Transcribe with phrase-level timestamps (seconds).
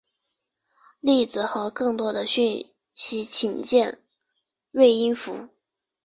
[0.99, 3.99] 例子和更多的讯息请见
[4.71, 5.49] 锐音符。